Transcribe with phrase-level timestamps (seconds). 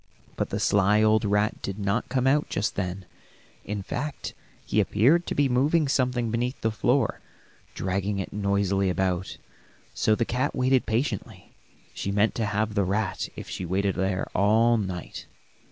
[0.35, 3.05] But the sly old rat did not come out just then;
[3.63, 4.33] in fact
[4.65, 7.19] he appeared to be moving something beneath the floor,
[7.75, 9.37] dragging it noisily about.
[9.93, 11.51] So the cat waited patiently;
[11.93, 15.27] she meant to have the rat if she waited there all night.